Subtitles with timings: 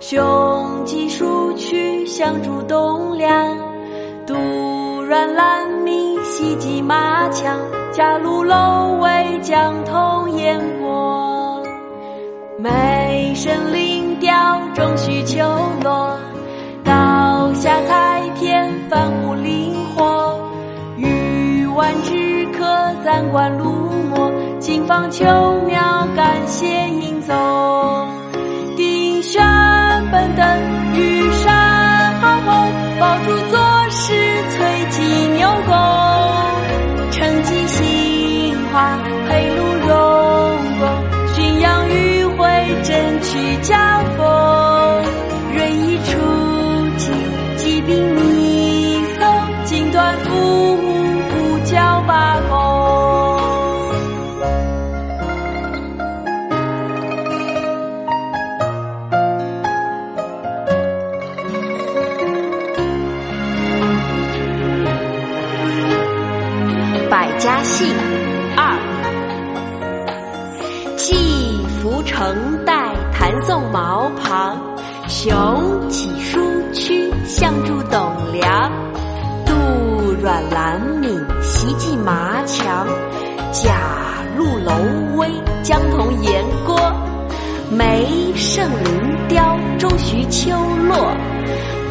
[0.00, 3.56] 雄鸡数曲，相助栋梁。
[4.26, 4.34] 杜
[5.02, 7.58] 软兰名，西击马强。
[7.92, 11.62] 贾陆楼为江童燕国。
[12.58, 14.32] 梅声灵调，
[14.74, 15.44] 中须秋
[15.82, 16.16] 落。
[16.84, 20.40] 高下采田，繁芜林火。
[20.96, 22.64] 玉碗之客，
[23.04, 23.64] 暂观卢
[24.14, 24.32] 墨。
[24.58, 25.24] 金芳秋
[25.66, 25.80] 苗，
[43.62, 45.04] 振曲家风。
[45.54, 46.18] 锐意出
[46.96, 47.12] 尽
[47.56, 49.24] 疾病弥松，
[49.64, 50.78] 锦缎服务
[51.30, 52.52] 五角八公。
[67.10, 67.94] 百家姓
[68.56, 68.74] 二，
[70.96, 72.91] 寄浮城带，
[73.22, 74.58] 弹诵茅旁。
[75.06, 76.40] 雄起书
[76.72, 78.68] 曲，相助董梁。
[79.46, 79.52] 杜
[80.20, 81.08] 阮兰敏，
[81.40, 82.84] 习技麻强。
[83.52, 83.78] 贾
[84.36, 84.72] 陆楼
[85.14, 85.28] 威，
[85.62, 86.76] 江童岩郭。
[87.70, 90.50] 梅盛林雕，周徐秋
[90.88, 91.16] 落。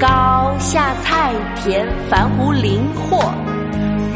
[0.02, 3.24] 高下菜田，繁芜林壑。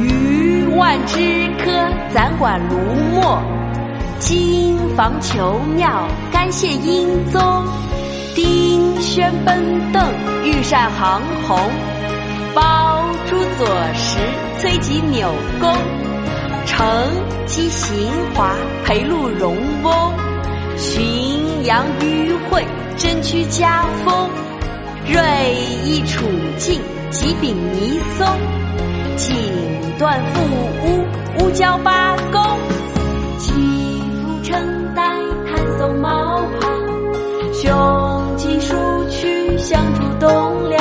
[0.02, 1.72] 鱼万之科，
[2.14, 2.76] 暂管卢
[3.14, 3.40] 墨；
[4.26, 7.40] 金房求妙，感谢英宗。
[8.34, 10.04] 丁轩奔邓，
[10.44, 11.60] 御膳行红；
[12.56, 14.18] 宝珠左石，
[14.60, 15.72] 崔吉纽弓。
[16.66, 16.88] 承
[17.46, 20.12] 继杏花，佩鹿荣翁。
[20.76, 22.66] 浔阳余晖，
[22.98, 24.28] 振曲家风。
[25.06, 25.22] 锐
[25.86, 26.26] 意楚
[26.58, 28.28] 尽，疾柄弥松。
[29.18, 29.36] 锦
[30.00, 30.42] 缎覆
[30.84, 31.06] 屋，
[31.46, 32.65] 五角八公。
[39.66, 40.75] 相处动力